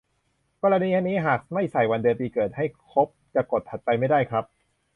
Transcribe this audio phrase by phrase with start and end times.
[0.63, 4.43] กรณีนี้หากไม่ใส่วันเดือนปีเกิดให้ครบ จะกด "ถัดไป" ไม่ได้ครับ